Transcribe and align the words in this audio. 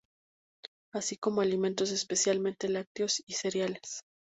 Así 0.91 1.15
como 1.15 1.41
alimentos, 1.41 1.91
especialmente 1.91 2.67
lácteos 2.67 3.21
y 3.27 3.33
cereales. 3.33 4.01